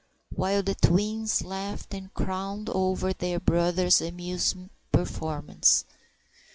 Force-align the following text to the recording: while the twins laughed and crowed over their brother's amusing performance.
while 0.33 0.63
the 0.63 0.73
twins 0.73 1.43
laughed 1.43 1.93
and 1.93 2.11
crowed 2.15 2.67
over 2.69 3.13
their 3.13 3.39
brother's 3.39 4.01
amusing 4.01 4.71
performance. 4.91 5.85